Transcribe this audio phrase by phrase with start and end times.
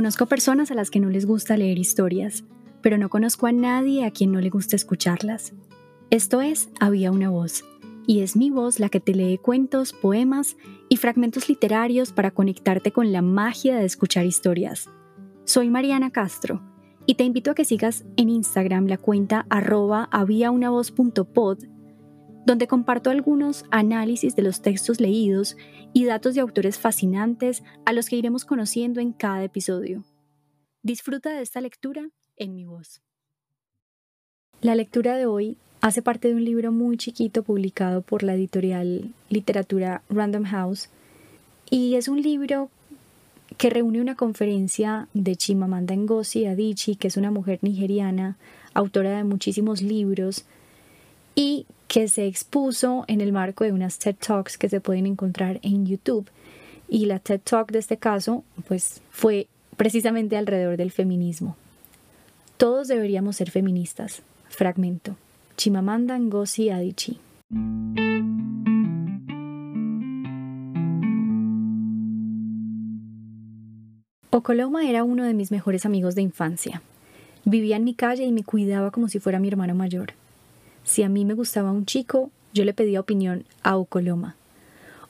[0.00, 2.42] Conozco personas a las que no les gusta leer historias,
[2.80, 5.52] pero no conozco a nadie a quien no le gusta escucharlas.
[6.08, 7.66] Esto es Había una voz,
[8.06, 10.56] y es mi voz la que te lee cuentos, poemas
[10.88, 14.88] y fragmentos literarios para conectarte con la magia de escuchar historias.
[15.44, 16.62] Soy Mariana Castro
[17.04, 21.58] y te invito a que sigas en Instagram la cuenta arroba habíaunavoz.pod,
[22.46, 25.56] donde comparto algunos análisis de los textos leídos
[25.92, 30.04] y datos de autores fascinantes a los que iremos conociendo en cada episodio.
[30.82, 33.02] Disfruta de esta lectura en mi voz.
[34.62, 39.12] La lectura de hoy hace parte de un libro muy chiquito publicado por la editorial
[39.28, 40.88] Literatura Random House
[41.70, 42.70] y es un libro
[43.56, 48.36] que reúne una conferencia de Chimamanda Ngozi Adichie, que es una mujer nigeriana,
[48.74, 50.44] autora de muchísimos libros
[51.34, 55.58] y que se expuso en el marco de unas TED Talks que se pueden encontrar
[55.62, 56.30] en YouTube.
[56.88, 61.56] Y la TED Talk de este caso, pues fue precisamente alrededor del feminismo.
[62.58, 64.22] Todos deberíamos ser feministas.
[64.48, 65.16] Fragmento.
[65.56, 67.18] Chimamanda Ngozi Adichie.
[74.30, 76.82] Okoloma era uno de mis mejores amigos de infancia.
[77.44, 80.19] Vivía en mi calle y me cuidaba como si fuera mi hermano mayor.
[80.90, 84.34] Si a mí me gustaba un chico, yo le pedía opinión a Okoloma.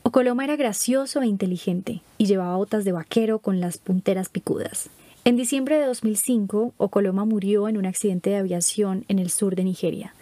[0.02, 4.90] Okoloma era gracioso e inteligente y llevaba botas de vaquero con las punteras picudas.
[5.24, 9.64] En diciembre de 2005, Okoloma murió en un accidente de aviación en el sur de
[9.64, 10.12] Nigeria.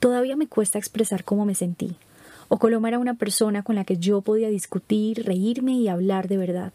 [0.00, 1.94] Todavía me cuesta expresar cómo me sentí.
[2.48, 6.72] Okoloma era una persona con la que yo podía discutir, reírme y hablar de verdad.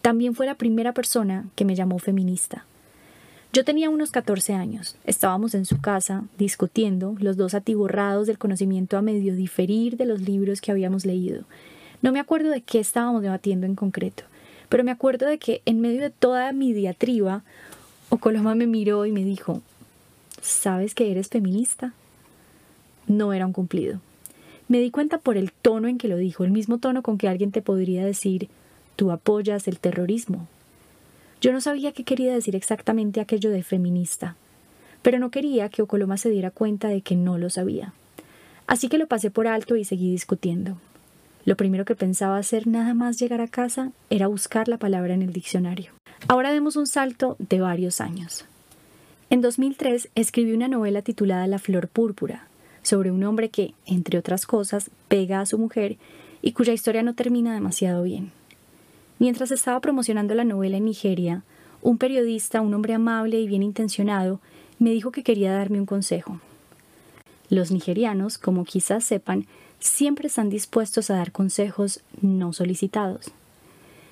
[0.00, 2.66] También fue la primera persona que me llamó feminista.
[3.54, 4.96] Yo tenía unos 14 años.
[5.04, 10.22] Estábamos en su casa, discutiendo, los dos atiborrados del conocimiento a medio diferir de los
[10.22, 11.44] libros que habíamos leído.
[12.02, 14.24] No me acuerdo de qué estábamos debatiendo en concreto,
[14.68, 17.44] pero me acuerdo de que en medio de toda mi diatriba,
[18.08, 19.62] Ocoloma me miró y me dijo,
[20.42, 21.94] ¿sabes que eres feminista?
[23.06, 24.00] No era un cumplido.
[24.66, 27.28] Me di cuenta por el tono en que lo dijo, el mismo tono con que
[27.28, 28.48] alguien te podría decir,
[28.96, 30.48] tú apoyas el terrorismo,
[31.40, 34.36] yo no sabía qué quería decir exactamente aquello de feminista,
[35.02, 37.92] pero no quería que Ocoloma se diera cuenta de que no lo sabía.
[38.66, 40.78] Así que lo pasé por alto y seguí discutiendo.
[41.44, 45.20] Lo primero que pensaba hacer nada más llegar a casa era buscar la palabra en
[45.20, 45.92] el diccionario.
[46.26, 48.46] Ahora demos un salto de varios años.
[49.28, 52.48] En 2003 escribí una novela titulada La Flor Púrpura,
[52.82, 55.96] sobre un hombre que, entre otras cosas, pega a su mujer
[56.40, 58.32] y cuya historia no termina demasiado bien.
[59.24, 61.44] Mientras estaba promocionando la novela en Nigeria,
[61.80, 64.38] un periodista, un hombre amable y bien intencionado,
[64.78, 66.40] me dijo que quería darme un consejo.
[67.48, 69.46] Los nigerianos, como quizás sepan,
[69.78, 73.30] siempre están dispuestos a dar consejos no solicitados.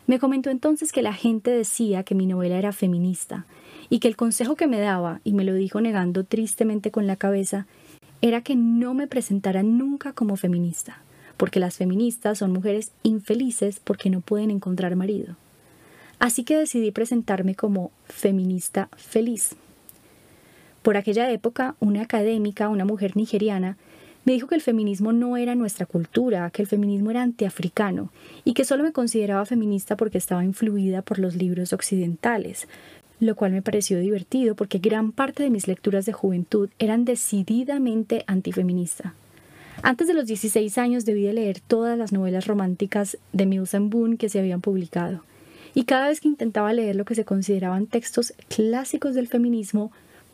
[0.06, 3.44] Me comentó entonces que la gente decía que mi novela era feminista
[3.90, 7.16] y que el consejo que me daba, y me lo dijo negando tristemente con la
[7.16, 7.66] cabeza,
[8.22, 11.02] era que no me presentara nunca como feminista
[11.42, 15.34] porque las feministas son mujeres infelices porque no pueden encontrar marido.
[16.20, 19.56] Así que decidí presentarme como feminista feliz.
[20.82, 23.76] Por aquella época, una académica, una mujer nigeriana,
[24.24, 28.10] me dijo que el feminismo no era nuestra cultura, que el feminismo era antiafricano
[28.44, 32.68] y que solo me consideraba feminista porque estaba influida por los libros occidentales,
[33.18, 38.22] lo cual me pareció divertido porque gran parte de mis lecturas de juventud eran decididamente
[38.28, 39.16] antifeminista.
[39.84, 44.16] Antes de los 16 años debí de leer todas las novelas románticas de Mills Boone
[44.16, 45.24] que se habían publicado,
[45.74, 49.90] y cada vez que intentaba leer lo que se consideraban textos clásicos del feminismo,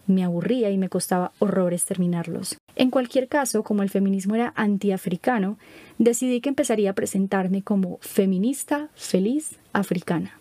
[0.07, 2.59] me aburría y me costaba horrores terminarlos.
[2.77, 5.57] En cualquier caso, como el feminismo era antiafricano,
[5.97, 10.39] decidí que empezaría a presentarme como feminista feliz africana.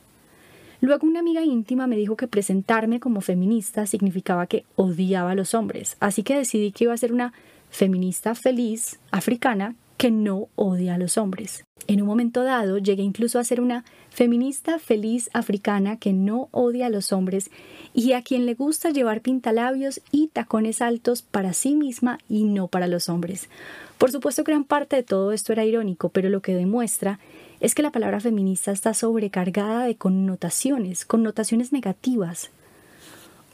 [0.81, 5.53] Luego una amiga íntima me dijo que presentarme como feminista significaba que odiaba a los
[5.53, 7.33] hombres, así que decidí que iba a ser una
[7.69, 11.65] feminista feliz africana que no odia a los hombres.
[11.87, 16.87] En un momento dado llegué incluso a ser una feminista feliz africana que no odia
[16.87, 17.49] a los hombres
[17.93, 22.67] y a quien le gusta llevar pintalabios y tacones altos para sí misma y no
[22.67, 23.49] para los hombres.
[23.97, 27.19] Por supuesto, gran parte de todo esto era irónico, pero lo que demuestra
[27.59, 32.51] es que la palabra feminista está sobrecargada de connotaciones, connotaciones negativas.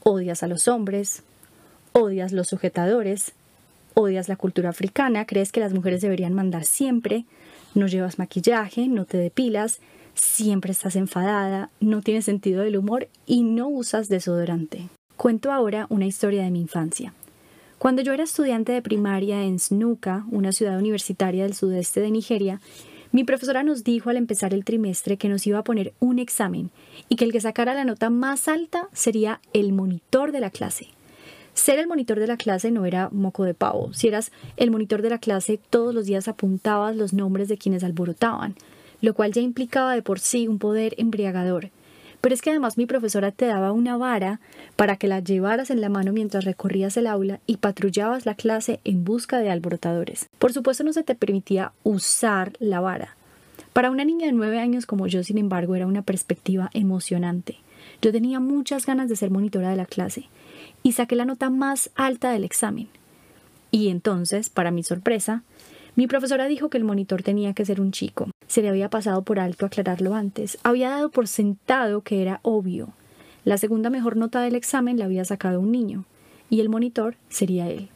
[0.03, 1.23] Odias a los hombres,
[1.93, 3.33] odias los sujetadores,
[3.93, 7.25] odias la cultura africana, crees que las mujeres deberían mandar siempre,
[7.75, 9.79] no llevas maquillaje, no te depilas,
[10.13, 14.89] siempre estás enfadada, no tienes sentido del humor y no usas desodorante.
[15.17, 17.13] Cuento ahora una historia de mi infancia.
[17.79, 22.61] Cuando yo era estudiante de primaria en Snuka, una ciudad universitaria del sudeste de Nigeria,
[23.15, 26.71] Mi profesora nos dijo al empezar el trimestre que nos iba a poner un examen
[27.09, 30.87] y que el que sacara la nota más alta sería el monitor de la clase.
[31.53, 33.93] Ser el monitor de la clase no era moco de pavo.
[33.93, 37.83] Si eras el monitor de la clase, todos los días apuntabas los nombres de quienes
[37.83, 38.55] alborotaban,
[39.01, 41.69] lo cual ya implicaba de por sí un poder embriagador.
[42.21, 44.39] Pero es que además mi profesora te daba una vara
[44.75, 48.79] para que la llevaras en la mano mientras recorrías el aula y patrullabas la clase
[48.83, 50.29] en busca de alborotadores.
[50.39, 53.15] Por supuesto no se te permitía usar la vara.
[53.73, 57.57] Para una niña de nueve años como yo, sin embargo, era una perspectiva emocionante.
[58.01, 60.29] Yo tenía muchas ganas de ser monitora de la clase
[60.83, 62.87] y saqué la nota más alta del examen.
[63.71, 65.41] Y entonces, para mi sorpresa,
[65.95, 68.29] mi profesora dijo que el monitor tenía que ser un chico.
[68.47, 70.57] Se le había pasado por alto aclararlo antes.
[70.63, 72.89] Había dado por sentado que era obvio.
[73.45, 76.05] La segunda mejor nota del examen la había sacado un niño,
[76.49, 77.89] y el monitor sería él.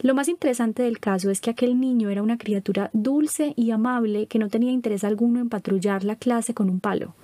[0.00, 4.26] Lo más interesante del caso es que aquel niño era una criatura dulce y amable
[4.26, 7.14] que no tenía interés alguno en patrullar la clase con un palo.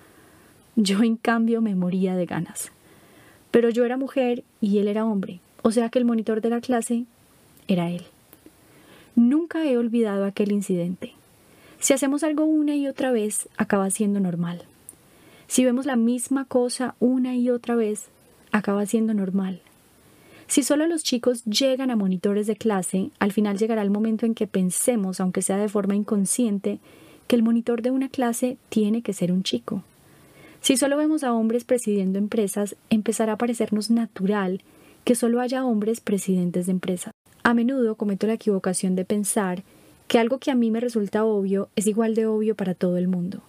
[0.76, 2.72] Yo, en cambio, me moría de ganas.
[3.50, 6.60] Pero yo era mujer y él era hombre, o sea que el monitor de la
[6.60, 7.04] clase
[7.68, 8.02] era él.
[9.16, 11.14] Nunca he olvidado aquel incidente.
[11.80, 14.62] Si hacemos algo una y otra vez, acaba siendo normal.
[15.48, 18.06] Si vemos la misma cosa una y otra vez,
[18.52, 19.60] acaba siendo normal.
[20.46, 24.34] Si solo los chicos llegan a monitores de clase, al final llegará el momento en
[24.34, 26.80] que pensemos, aunque sea de forma inconsciente,
[27.26, 29.84] que el monitor de una clase tiene que ser un chico.
[30.60, 34.62] Si solo vemos a hombres presidiendo empresas, empezará a parecernos natural
[35.04, 37.12] que solo haya hombres presidentes de empresas.
[37.42, 39.62] A menudo cometo la equivocación de pensar
[40.06, 43.08] que algo que a mí me resulta obvio es igual de obvio para todo el
[43.08, 43.42] mundo.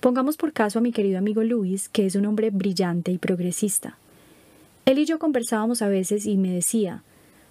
[0.00, 3.98] Pongamos por caso a mi querido amigo Luis, que es un hombre brillante y progresista.
[4.84, 7.04] Él y yo conversábamos a veces y me decía,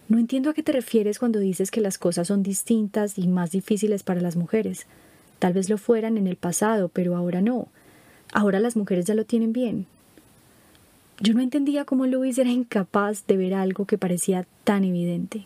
[0.09, 3.51] no entiendo a qué te refieres cuando dices que las cosas son distintas y más
[3.51, 4.85] difíciles para las mujeres.
[5.39, 7.69] Tal vez lo fueran en el pasado, pero ahora no.
[8.31, 9.85] Ahora las mujeres ya lo tienen bien.
[11.19, 15.45] Yo no entendía cómo Luis era incapaz de ver algo que parecía tan evidente.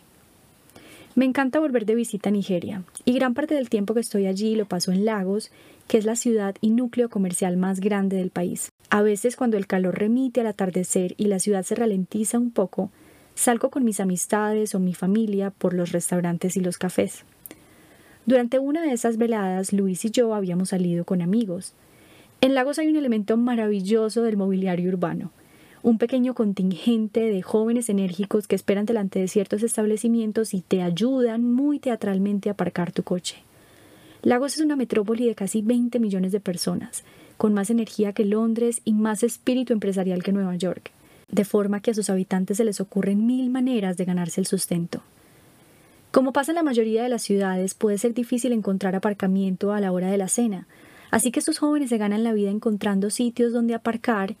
[1.14, 4.54] Me encanta volver de visita a Nigeria, y gran parte del tiempo que estoy allí
[4.54, 5.50] lo paso en Lagos,
[5.88, 8.70] que es la ciudad y núcleo comercial más grande del país.
[8.90, 12.90] A veces cuando el calor remite al atardecer y la ciudad se ralentiza un poco,
[13.34, 17.24] salgo con mis amistades o mi familia por los restaurantes y los cafés.
[18.26, 21.72] Durante una de esas veladas, Luis y yo habíamos salido con amigos.
[22.46, 25.32] En Lagos hay un elemento maravilloso del mobiliario urbano,
[25.82, 31.42] un pequeño contingente de jóvenes enérgicos que esperan delante de ciertos establecimientos y te ayudan
[31.42, 33.38] muy teatralmente a aparcar tu coche.
[34.22, 37.02] Lagos es una metrópoli de casi 20 millones de personas,
[37.36, 40.92] con más energía que Londres y más espíritu empresarial que Nueva York,
[41.28, 45.02] de forma que a sus habitantes se les ocurren mil maneras de ganarse el sustento.
[46.12, 49.90] Como pasa en la mayoría de las ciudades, puede ser difícil encontrar aparcamiento a la
[49.90, 50.68] hora de la cena,
[51.10, 54.36] Así que estos jóvenes se ganan la vida encontrando sitios donde aparcar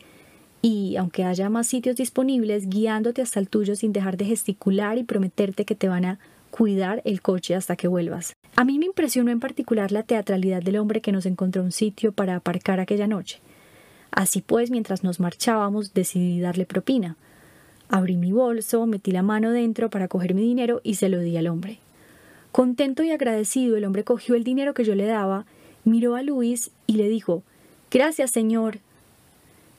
[0.62, 5.04] y, aunque haya más sitios disponibles, guiándote hasta el tuyo sin dejar de gesticular y
[5.04, 6.18] prometerte que te van a
[6.50, 8.34] cuidar el coche hasta que vuelvas.
[8.56, 12.12] A mí me impresionó en particular la teatralidad del hombre que nos encontró un sitio
[12.12, 13.40] para aparcar aquella noche.
[14.10, 17.16] Así pues, mientras nos marchábamos, decidí darle propina.
[17.88, 21.36] Abrí mi bolso, metí la mano dentro para coger mi dinero y se lo di
[21.36, 21.78] al hombre.
[22.50, 25.44] Contento y agradecido, el hombre cogió el dinero que yo le daba
[25.86, 27.42] miró a Luis y le dijo
[27.90, 28.80] Gracias, señor.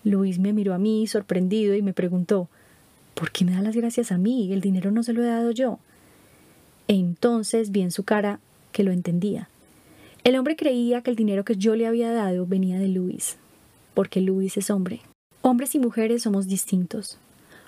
[0.03, 2.49] Luis me miró a mí, sorprendido, y me preguntó
[3.13, 4.51] ¿Por qué me da las gracias a mí?
[4.53, 5.79] El dinero no se lo he dado yo.
[6.87, 8.39] E entonces vi en su cara
[8.71, 9.49] que lo entendía.
[10.23, 13.37] El hombre creía que el dinero que yo le había dado venía de Luis,
[13.93, 15.01] porque Luis es hombre.
[15.41, 17.17] Hombres y mujeres somos distintos,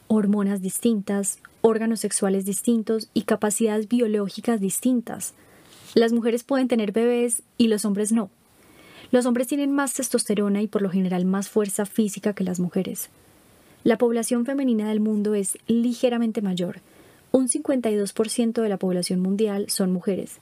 [0.08, 5.34] hormonas distintas, órganos sexuales distintos y capacidades biológicas distintas.
[5.96, 8.30] Las mujeres pueden tener bebés y los hombres no.
[9.12, 13.10] Los hombres tienen más testosterona y por lo general más fuerza física que las mujeres.
[13.84, 16.82] La población femenina del mundo es ligeramente mayor.
[17.32, 20.38] Un 52% de la población mundial son mujeres.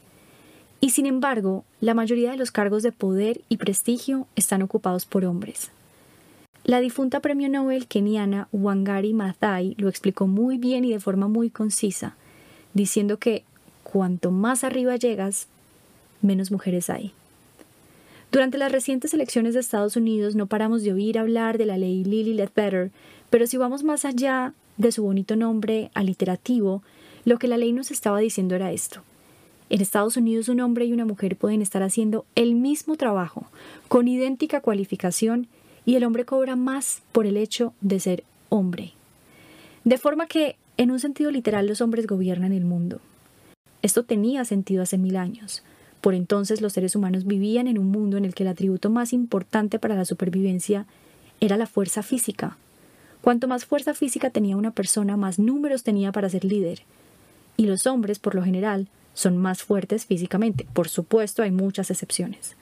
[0.82, 5.24] Y sin embargo, la mayoría de los cargos de poder y prestigio están ocupados por
[5.26, 5.72] hombres.
[6.64, 11.50] La difunta premio Nobel keniana Wangari Maathai lo explicó muy bien y de forma muy
[11.50, 12.18] concisa,
[12.74, 13.44] diciendo que
[13.92, 15.48] cuanto más arriba llegas,
[16.22, 17.14] menos mujeres hay.
[18.34, 22.04] Durante las recientes elecciones de Estados Unidos no paramos de oír hablar de la ley
[22.04, 22.92] Lilly Ledbetter,
[23.30, 26.84] pero si vamos más allá de su bonito nombre aliterativo,
[27.24, 29.04] lo que la ley nos estaba diciendo era esto.
[29.70, 33.48] En Estados Unidos un hombre y una mujer pueden estar haciendo el mismo trabajo,
[33.88, 35.48] con idéntica cualificación,
[35.86, 38.92] y el hombre cobra más por el hecho de ser hombre.
[39.86, 43.00] De forma que, en un sentido literal, los hombres gobiernan el mundo.
[43.88, 45.64] Esto tenía sentido hace mil años,
[46.02, 49.14] Por entonces los seres humanos vivían en un mundo en el que el atributo más
[49.14, 50.86] importante para la supervivencia
[51.40, 52.58] era la fuerza física.
[53.22, 56.82] Cuanto más fuerza física tenía una persona, más números tenía para ser líder.
[57.56, 60.68] Y los hombres, por lo general, son más fuertes físicamente.
[60.74, 62.58] Por supuesto, hay muchas excepciones.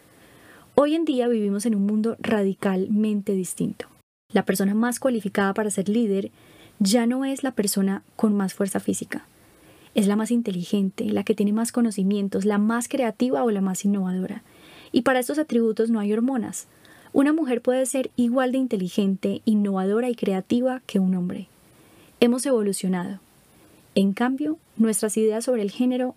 [0.75, 3.87] Hoy en día vivimos en un mundo radicalmente distinto.
[4.31, 6.29] La persona más cualificada para ser líder
[6.77, 9.25] ya no es la persona con más fuerza física.
[9.95, 13.85] Es la más inteligente, la que tiene más conocimientos, la más creativa o la más
[13.85, 14.43] innovadora.
[14.91, 16.67] Y para estos atributos no hay hormonas.
[17.13, 21.47] Una mujer puede ser igual de inteligente, innovadora y creativa que un hombre.
[22.19, 23.19] Hemos evolucionado.
[23.95, 26.15] En cambio, nuestras ideas sobre el género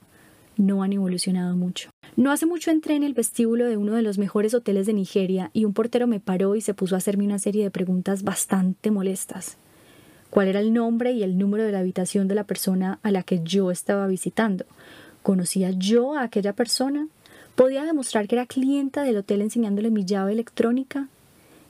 [0.57, 1.91] no han evolucionado mucho.
[2.17, 5.51] No hace mucho entré en el vestíbulo de uno de los mejores hoteles de Nigeria
[5.53, 8.91] y un portero me paró y se puso a hacerme una serie de preguntas bastante
[8.91, 9.57] molestas.
[10.31, 13.23] ¿Cuál era el nombre y el número de la habitación de la persona a la
[13.23, 14.65] que yo estaba visitando?
[15.23, 17.09] ¿Conocía yo a aquella persona?
[17.55, 21.09] ¿Podía demostrar que era clienta del hotel enseñándole mi llave electrónica?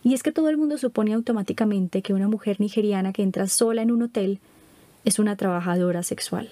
[0.03, 3.83] Y es que todo el mundo supone automáticamente que una mujer nigeriana que entra sola
[3.83, 4.39] en un hotel
[5.05, 6.51] es una trabajadora sexual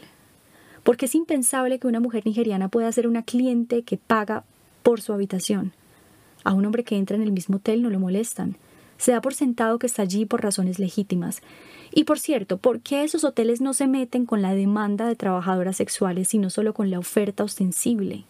[0.87, 4.45] porque es impensable que una mujer nigeriana pueda ser una cliente que paga
[4.85, 5.73] por su habitación.
[6.45, 8.57] A un hombre que entra en el mismo hotel no lo molestan.
[8.99, 11.43] Se da por sentado que está allí por razones legítimas.
[11.93, 15.77] Y por cierto, ¿por qué esos hoteles no se meten con la demanda de trabajadoras
[15.77, 18.25] sexuales, sino solo con la oferta ostensible?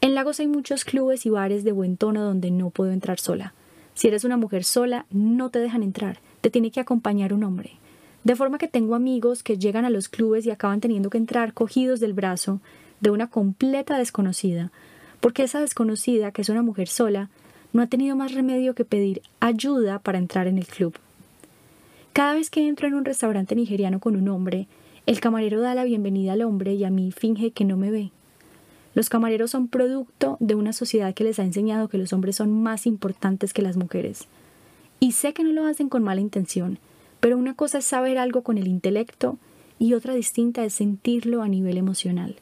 [0.00, 3.54] En Lagos hay muchos clubes y bares de buen tono donde no puedo entrar sola.
[3.94, 7.72] Si eres una mujer sola, no te dejan entrar, te tiene que acompañar un hombre.
[8.24, 11.54] De forma que tengo amigos que llegan a los clubes y acaban teniendo que entrar
[11.54, 12.60] cogidos del brazo
[13.00, 14.72] de una completa desconocida,
[15.20, 17.30] porque esa desconocida, que es una mujer sola,
[17.72, 20.94] no ha tenido más remedio que pedir ayuda para entrar en el club.
[22.12, 24.66] Cada vez que entro en un restaurante nigeriano con un hombre,
[25.06, 28.10] el camarero da la bienvenida al hombre y a mí finge que no me ve.
[28.94, 32.62] Los camareros son producto de una sociedad que les ha enseñado que los hombres son
[32.62, 34.26] más importantes que las mujeres.
[35.00, 36.78] Y sé que no lo hacen con mala intención,
[37.20, 39.38] pero una cosa es saber algo con el intelecto
[39.78, 42.36] y otra distinta es sentirlo a nivel emocional.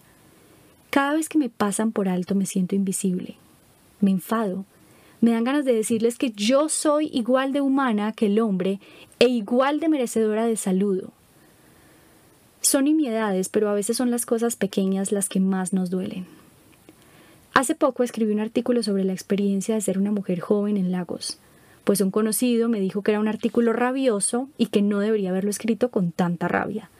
[0.91, 3.37] Cada vez que me pasan por alto me siento invisible.
[4.01, 4.65] Me enfado.
[5.21, 8.81] Me dan ganas de decirles que yo soy igual de humana que el hombre
[9.19, 11.13] e igual de merecedora de saludo.
[12.61, 16.27] Son nimiedades, pero a veces son las cosas pequeñas las que más nos duelen.
[17.53, 21.39] Hace poco escribí un artículo sobre la experiencia de ser una mujer joven en Lagos
[21.85, 25.51] pues un conocido me dijo que era un artículo rabioso y que no debería haberlo
[25.51, 26.91] escrito con tanta rabia.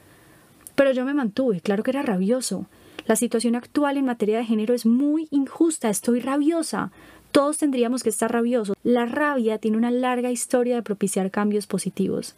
[0.75, 2.65] Pero yo me mantuve, claro que era rabioso.
[3.05, 6.91] La situación actual en materia de género es muy injusta, estoy rabiosa.
[7.31, 8.75] Todos tendríamos que estar rabiosos.
[8.83, 12.35] La rabia tiene una larga historia de propiciar cambios positivos.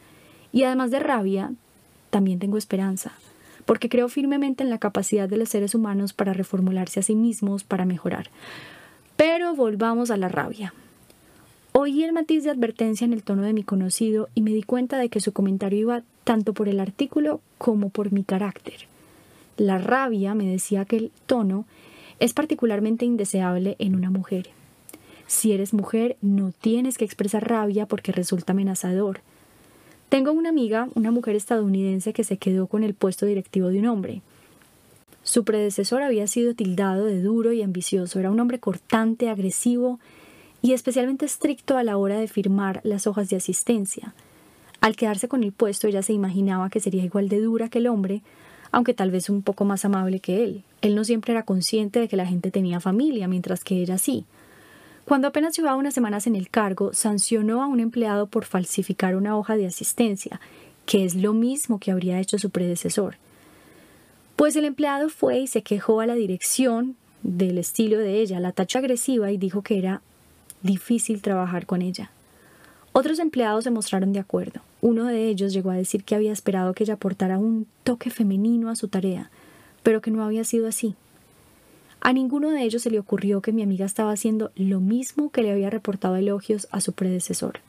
[0.52, 1.52] Y además de rabia,
[2.12, 3.14] también tengo esperanza,
[3.66, 7.64] porque creo firmemente en la capacidad de los seres humanos para reformularse a sí mismos,
[7.64, 8.30] para mejorar.
[9.16, 10.74] Pero volvamos a la rabia.
[11.72, 15.00] Oí el matiz de advertencia en el tono de mi conocido y me di cuenta
[15.00, 18.88] de que su comentario iba tanto por el artículo como por mi carácter.
[19.58, 21.66] La rabia, me decía que el tono,
[22.20, 24.50] es particularmente indeseable en una mujer.
[25.28, 29.22] Si eres mujer, no tienes que expresar rabia porque resulta amenazador.
[30.10, 33.88] Tengo una amiga, una mujer estadounidense, que se quedó con el puesto directivo de un
[33.88, 34.22] hombre.
[35.24, 38.20] Su predecesor había sido tildado de duro y ambicioso.
[38.20, 40.00] Era un hombre cortante, agresivo
[40.62, 44.14] y especialmente estricto a la hora de firmar las hojas de asistencia.
[44.82, 47.88] Al quedarse con el puesto ella se imaginaba que sería igual de dura que el
[47.88, 48.22] hombre,
[48.72, 50.64] aunque tal vez un poco más amable que él.
[50.82, 54.26] Él no siempre era consciente de que la gente tenía familia, mientras que ella sí.
[55.06, 59.38] Cuando apenas llevaba unas semanas en el cargo, sancionó a un empleado por falsificar una
[59.38, 60.40] hoja de asistencia,
[60.86, 63.18] que es lo mismo que habría hecho su predecesor.
[64.38, 68.54] Pues el empleado fue y se quejó a la dirección del estilo de ella, la
[68.54, 70.02] tacha agresiva, y dijo que era
[70.62, 72.12] difícil trabajar con ella.
[72.94, 74.62] Otros empleados se mostraron de acuerdo.
[74.82, 78.70] Uno de ellos llegó a decir que había esperado que ella aportara un toque femenino
[78.70, 79.30] a su tarea,
[79.82, 80.96] pero que no había sido así.
[82.06, 85.42] A ninguno de ellos se le ocurrió que mi amiga estaba haciendo lo mismo que
[85.42, 87.62] le había reportado elogios a su predecesor.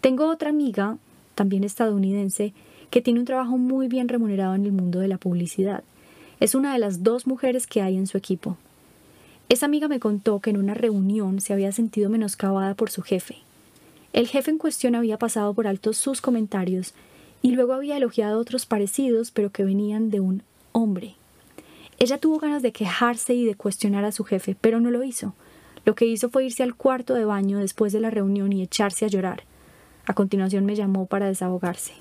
[0.00, 0.98] Tengo otra amiga,
[1.36, 2.52] también estadounidense,
[2.90, 5.84] que tiene un trabajo muy bien remunerado en el mundo de la publicidad.
[6.40, 8.56] Es una de las dos mujeres que hay en su equipo.
[9.48, 13.36] Esa amiga me contó que en una reunión se había sentido menoscabada por su jefe.
[14.14, 16.92] El jefe en cuestión había pasado por alto sus comentarios
[17.40, 21.14] y luego había elogiado otros parecidos pero que venían de un hombre.
[21.98, 25.34] Ella tuvo ganas de quejarse y de cuestionar a su jefe, pero no lo hizo.
[25.84, 29.04] Lo que hizo fue irse al cuarto de baño después de la reunión y echarse
[29.04, 29.44] a llorar.
[30.04, 31.94] A continuación me llamó para desahogarse.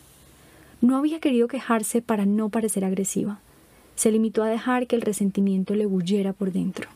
[0.82, 3.40] No había querido quejarse para no parecer agresiva.
[3.96, 6.90] se limitó a dejar que el resentimiento le bullera por dentro.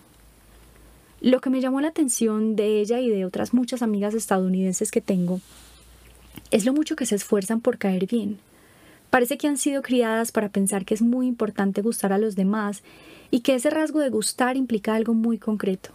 [1.22, 5.00] Lo que me llamó la atención de ella y de otras muchas amigas estadounidenses que
[5.00, 5.40] tengo
[6.52, 8.40] es lo mucho que se esfuerzan por caer bien.
[9.10, 12.84] Parece que han sido criadas para pensar que es muy importante gustar a los demás
[13.32, 15.90] y que ese rasgo de gustar implica algo muy concreto.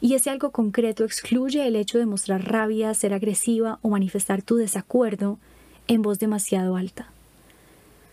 [0.00, 4.56] Y ese algo concreto excluye el hecho de mostrar rabia, ser agresiva o manifestar tu
[4.56, 5.38] desacuerdo
[5.88, 7.10] en voz demasiado alta.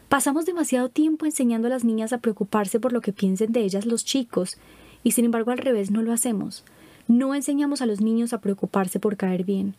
[0.10, 3.86] Pasamos demasiado tiempo enseñando a las niñas a preocuparse por lo que piensen de ellas
[3.86, 4.58] los chicos,
[5.04, 6.64] y sin embargo al revés no lo hacemos.
[7.08, 9.76] No enseñamos a los niños a preocuparse por caer bien.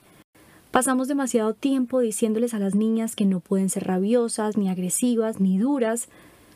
[0.75, 5.57] Pasamos demasiado tiempo diciéndoles a las niñas que no pueden ser rabiosas, ni agresivas, ni
[5.57, 6.09] duras,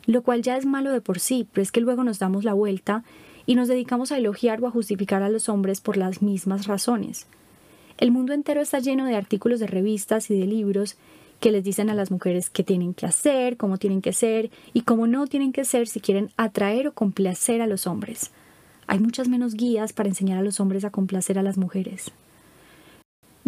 [0.07, 2.51] lo cual ya es malo de por sí, pero es que luego nos damos la
[2.51, 3.05] vuelta
[3.45, 7.27] y nos dedicamos a elogiar o a justificar a los hombres por las mismas razones.
[7.97, 10.97] El mundo entero está lleno de artículos de revistas y de libros
[11.39, 14.81] que les dicen a las mujeres qué tienen que hacer, cómo tienen que ser y
[14.81, 18.31] cómo no tienen que ser si quieren atraer o complacer a los hombres.
[18.85, 22.11] Hay muchas menos guías para enseñar a los hombres a complacer a las mujeres.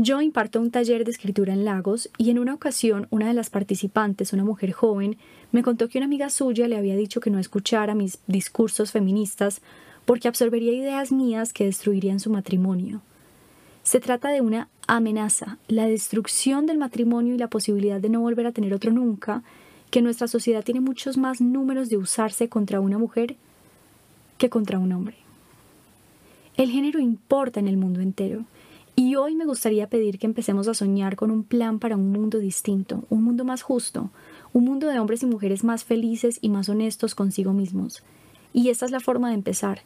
[0.04, 3.52] Yo imparto un taller de escritura en Lagos y en una ocasión una de las
[3.52, 5.16] participantes, una mujer joven,
[5.52, 9.62] me contó que una amiga suya le había dicho que no escuchara mis discursos feministas
[10.06, 13.04] porque absorbería ideas mías que destruirían su matrimonio.
[13.84, 18.48] Se trata de una amenaza, la destrucción del matrimonio y la posibilidad de no volver
[18.48, 19.44] a tener otro nunca,
[19.92, 23.36] que nuestra sociedad tiene muchos más números de usarse contra una mujer
[24.40, 25.18] que contra un hombre.
[26.58, 28.46] El género importa en el mundo entero,
[28.96, 32.40] y hoy me gustaría pedir que empecemos a soñar con un plan para un mundo
[32.40, 34.12] distinto, un mundo más justo,
[34.54, 38.04] un mundo de hombres y mujeres más felices y más honestos consigo mismos.
[38.54, 39.82] Y esta es la forma de empezar.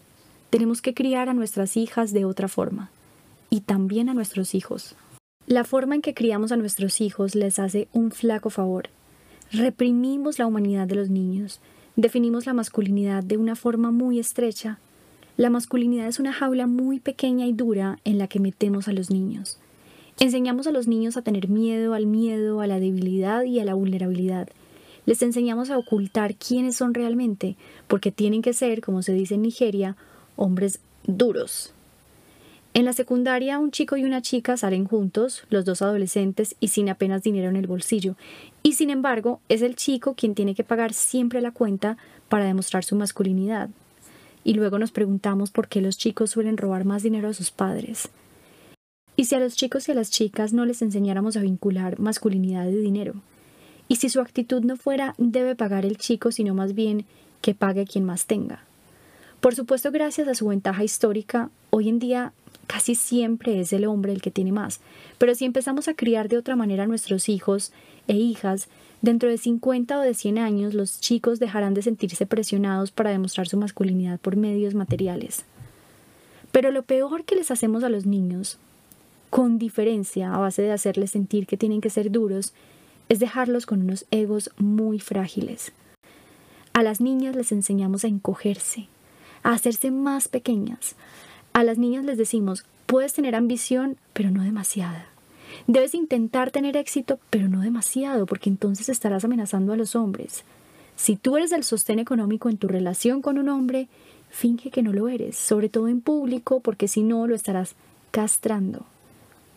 [0.49, 2.89] Tenemos que criar a nuestras hijas de otra forma
[3.49, 4.95] y también a nuestros hijos.
[5.47, 8.89] La forma en que criamos a nuestros hijos les hace un flaco favor.
[9.51, 11.59] Reprimimos la humanidad de los niños,
[11.95, 14.79] definimos la masculinidad de una forma muy estrecha.
[15.37, 19.09] La masculinidad es una jaula muy pequeña y dura en la que metemos a los
[19.09, 19.57] niños.
[20.19, 23.73] Enseñamos a los niños a tener miedo al miedo, a la debilidad y a la
[23.73, 24.47] vulnerabilidad.
[25.05, 29.41] Les enseñamos a ocultar quiénes son realmente, porque tienen que ser, como se dice en
[29.41, 29.97] Nigeria,
[30.37, 31.75] hombres duros,
[32.75, 36.89] en la secundaria, un chico y una chica salen juntos, los dos adolescentes, y sin
[36.89, 38.17] apenas dinero en el bolsillo.
[38.63, 41.95] Y sin embargo, es el chico quien tiene que pagar siempre la cuenta
[42.27, 43.69] para demostrar su masculinidad.
[44.45, 48.09] Y luego nos preguntamos por qué los chicos suelen robar más dinero a sus padres.
[49.17, 52.67] Y si a los chicos y a las chicas no les enseñáramos a vincular masculinidad
[52.67, 53.15] y dinero.
[53.87, 57.05] Y si su actitud no fuera debe pagar el chico, sino más bien
[57.41, 58.63] que pague quien más tenga.
[59.39, 62.31] Por supuesto, gracias a su ventaja histórica, hoy en día
[62.67, 64.79] casi siempre es el hombre el que tiene más.
[65.17, 67.71] Pero si empezamos a criar de otra manera a nuestros hijos
[68.07, 68.69] e hijas,
[69.01, 73.47] dentro de 50 o de 100 años los chicos dejarán de sentirse presionados para demostrar
[73.47, 75.43] su masculinidad por medios materiales.
[76.51, 78.57] Pero lo peor que les hacemos a los niños,
[79.29, 82.53] con diferencia a base de hacerles sentir que tienen que ser duros,
[83.09, 85.73] es dejarlos con unos egos muy frágiles.
[86.73, 88.87] A las niñas les enseñamos a encogerse,
[89.43, 90.95] a hacerse más pequeñas,
[91.53, 95.07] a las niñas les decimos, puedes tener ambición, pero no demasiada.
[95.67, 100.43] Debes intentar tener éxito, pero no demasiado, porque entonces estarás amenazando a los hombres.
[100.95, 103.87] Si tú eres el sostén económico en tu relación con un hombre,
[104.29, 107.75] finge que no lo eres, sobre todo en público, porque si no lo estarás
[108.11, 108.85] castrando.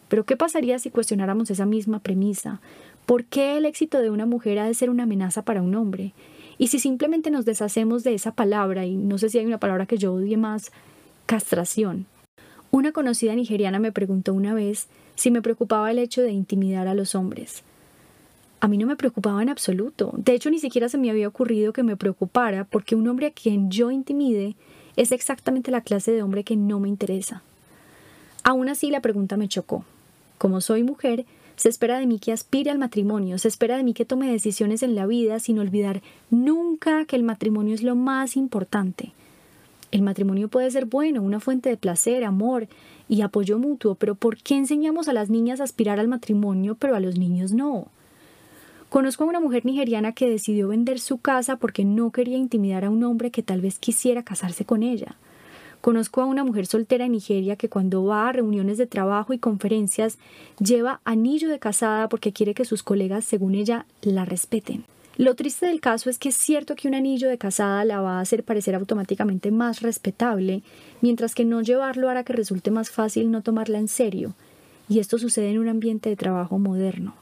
[0.09, 2.61] Pero ¿qué pasaría si cuestionáramos esa misma premisa?
[3.07, 6.13] ¿Por qué el éxito de una mujer ha de ser una amenaza para un hombre?
[6.59, 9.87] Y si simplemente nos deshacemos de esa palabra, y no sé si hay una palabra
[9.87, 10.73] que yo odie más,
[11.27, 12.07] castración.
[12.71, 16.94] Una conocida nigeriana me preguntó una vez si me preocupaba el hecho de intimidar a
[16.94, 17.64] los hombres.
[18.61, 20.12] A mí no me preocupaba en absoluto.
[20.16, 23.33] De hecho, ni siquiera se me había ocurrido que me preocupara porque un hombre a
[23.33, 24.54] quien yo intimide
[24.94, 27.42] es exactamente la clase de hombre que no me interesa.
[28.44, 29.85] Aún así, la pregunta me chocó.
[30.38, 31.26] Como soy mujer,
[31.57, 34.85] se espera de mí que aspire al matrimonio, se espera de mí que tome decisiones
[34.85, 36.00] en la vida sin olvidar
[36.31, 39.12] nunca que el matrimonio es lo más importante.
[39.90, 42.68] El matrimonio puede ser bueno, una fuente de placer, amor
[43.09, 46.94] y apoyo mutuo, pero ¿por qué enseñamos a las niñas a aspirar al matrimonio, pero
[46.94, 47.88] a los niños no?
[48.90, 52.90] Conozco a una mujer nigeriana que decidió vender su casa porque no quería intimidar a
[52.90, 55.16] un hombre que tal vez quisiera casarse con ella.
[55.81, 59.38] Conozco a una mujer soltera en Nigeria que cuando va a reuniones de trabajo y
[59.38, 60.18] conferencias
[60.59, 64.85] lleva anillo de casada porque quiere que sus colegas, según ella, la respeten.
[65.18, 68.18] Lo triste del caso es que es cierto que un anillo de casada la va
[68.18, 70.62] a hacer parecer automáticamente más respetable,
[71.00, 74.35] mientras que no llevarlo hará que resulte más fácil no tomarla en serio,
[74.88, 77.16] y esto sucede en un ambiente de trabajo moderno.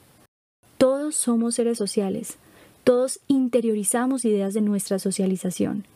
[0.76, 2.36] Todos somos seres sociales,
[2.84, 5.86] Todos interiorizamos ideas de nuestra socialización.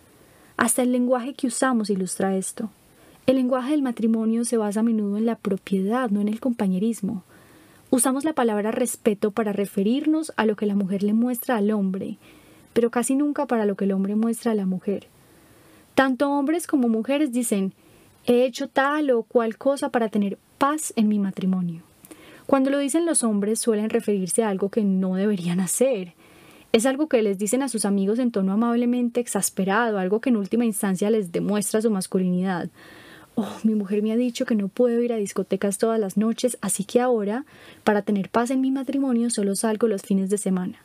[0.56, 2.68] Hasta el lenguaje que usamos ilustra esto.
[3.26, 7.22] El lenguaje del matrimonio se basa a menudo en la propiedad, no en el compañerismo.
[7.92, 12.18] Usamos la palabra respeto para referirnos a lo que la mujer le muestra al hombre,
[12.72, 15.08] pero casi nunca para lo que el hombre muestra a la mujer.
[15.96, 17.72] Tanto hombres como mujeres dicen,
[18.26, 21.82] he hecho tal o cual cosa para tener paz en mi matrimonio.
[22.46, 26.14] Cuando lo dicen los hombres suelen referirse a algo que no deberían hacer.
[26.72, 30.36] Es algo que les dicen a sus amigos en tono amablemente exasperado, algo que en
[30.36, 32.70] última instancia les demuestra su masculinidad.
[33.42, 36.58] Oh, mi mujer me ha dicho que no puedo ir a discotecas todas las noches,
[36.60, 37.46] así que ahora,
[37.84, 40.76] para tener paz en mi matrimonio, solo salgo los fines de semana.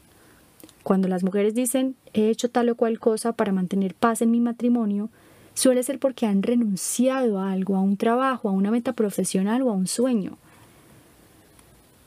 [0.81, 4.39] Cuando las mujeres dicen he hecho tal o cual cosa para mantener paz en mi
[4.39, 5.09] matrimonio,
[5.53, 9.69] suele ser porque han renunciado a algo, a un trabajo, a una meta profesional o
[9.69, 10.37] a un sueño.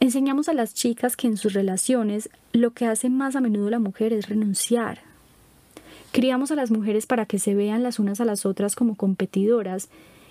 [0.00, 3.80] Enseñamos a las chicas que en sus relaciones lo que hace más a menudo la
[3.80, 5.00] mujer es renunciar.
[6.11, 9.90] Criamos a las mujeres para que se vean las unas a las otras como competidoras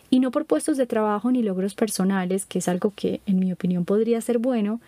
[0.09, 3.51] y no por puestos de trabajo ni logros personales, que es algo que en mi
[3.51, 4.79] opinión podría ser bueno,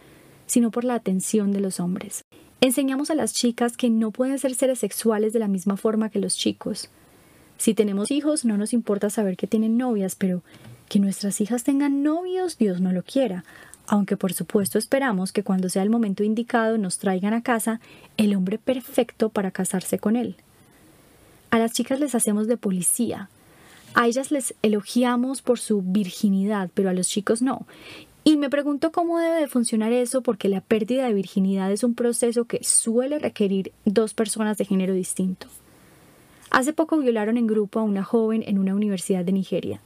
[0.45, 2.23] sino por la atención de los hombres.
[2.61, 6.19] Enseñamos a las chicas que no pueden ser seres sexuales de la misma forma que
[6.19, 6.89] los chicos.
[7.57, 10.41] Si tenemos hijos, no nos importa saber que tienen novias, pero
[10.87, 13.45] que nuestras hijas tengan novios, Dios no lo quiera,
[13.87, 17.79] aunque por supuesto esperamos que cuando sea el momento indicado nos traigan a casa
[18.17, 20.35] el hombre perfecto para casarse con él.
[21.51, 23.29] A las chicas les hacemos de policía.
[23.99, 27.67] A ellas les elogiamos por su virginidad, pero a los chicos no.
[28.23, 31.95] Y me pregunto cómo debe de funcionar eso porque la pérdida de virginidad es un
[31.95, 35.47] proceso que suele requerir dos personas de género distinto.
[36.49, 39.81] Hace poco violaron en grupo a una joven en una universidad de Nigeria.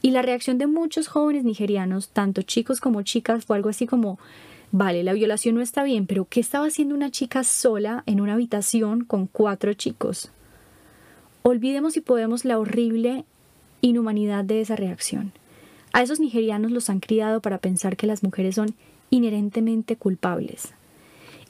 [0.00, 4.20] Y la reacción de muchos jóvenes nigerianos, tanto chicos como chicas, fue algo así como,
[4.70, 8.34] vale, la violación no está bien, pero ¿qué estaba haciendo una chica sola en una
[8.34, 10.30] habitación con cuatro chicos?
[11.42, 13.24] Olvidemos si podemos la horrible
[13.80, 15.32] inhumanidad de esa reacción.
[15.92, 18.74] A esos nigerianos los han criado para pensar que las mujeres son
[19.10, 20.72] inherentemente culpables.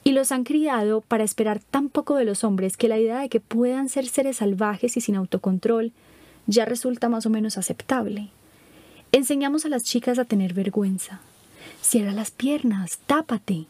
[0.03, 3.29] Y los han criado para esperar tan poco de los hombres que la idea de
[3.29, 5.91] que puedan ser seres salvajes y sin autocontrol
[6.47, 8.29] ya resulta más o menos aceptable.
[9.11, 11.21] Enseñamos a las chicas a tener vergüenza.
[11.81, 13.65] Cierra las piernas, tápate.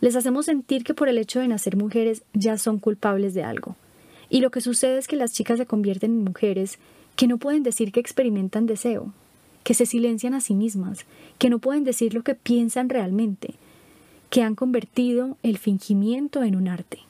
[0.00, 3.74] Les hacemos sentir que por el hecho de nacer mujeres ya son culpables de algo.
[4.30, 6.78] Y lo que sucede es que las chicas se convierten en mujeres
[7.18, 9.12] que no pueden decir que experimentan deseo,
[9.64, 11.04] que se silencian a sí mismas,
[11.38, 13.54] que no pueden decir lo que piensan realmente,
[14.30, 17.00] que han convertido el fingimiento en un arte.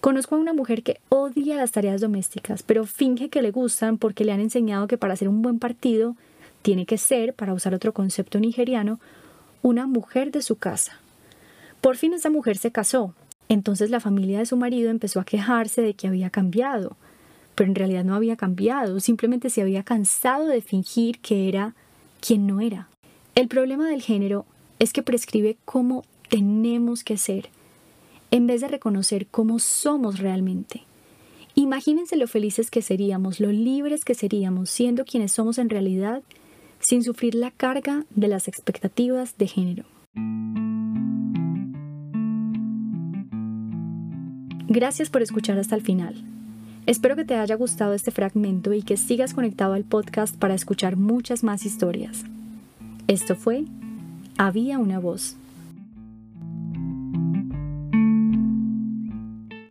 [0.00, 4.24] Conozco a una mujer que odia las tareas domésticas, pero finge que le gustan porque
[4.24, 6.16] le han enseñado que para ser un buen partido
[6.62, 8.98] tiene que ser, para usar otro concepto nigeriano,
[9.62, 10.98] una mujer de su casa.
[11.80, 13.14] Por fin esa mujer se casó,
[13.48, 16.96] entonces la familia de su marido empezó a quejarse de que había cambiado,
[17.54, 21.74] pero en realidad no había cambiado, simplemente se había cansado de fingir que era
[22.20, 22.88] quien no era.
[23.34, 24.46] El problema del género
[24.78, 27.48] es que prescribe cómo tenemos que ser,
[28.30, 30.82] en vez de reconocer cómo somos realmente.
[31.54, 36.22] Imagínense lo felices que seríamos, lo libres que seríamos siendo quienes somos en realidad,
[36.80, 39.84] sin sufrir la carga de las expectativas de género.
[44.68, 46.24] Gracias por escuchar hasta el final.
[46.84, 50.96] Espero que te haya gustado este fragmento y que sigas conectado al podcast para escuchar
[50.96, 52.24] muchas más historias.
[53.06, 53.66] Esto fue
[54.36, 55.36] Había una voz.